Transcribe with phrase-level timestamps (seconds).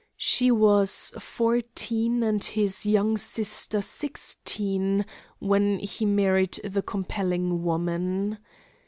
[0.17, 5.05] She was fourteen and his young sister sixteen,
[5.37, 8.39] when he married the compelling woman.